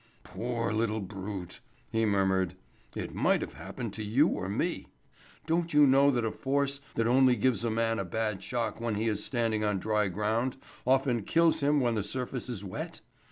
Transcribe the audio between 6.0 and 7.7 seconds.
that a force that only gives a